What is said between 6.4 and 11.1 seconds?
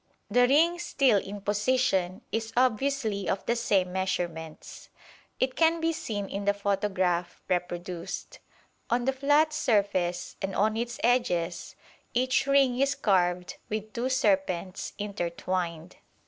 the photograph reproduced. On the flat surface and on its